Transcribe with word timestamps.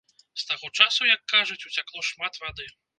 З 0.43 0.47
таго 0.51 0.71
часу, 0.79 1.05
як 1.13 1.21
кажуць, 1.35 1.61
уцякло 1.71 2.09
шмат 2.13 2.45
вады. 2.45 2.73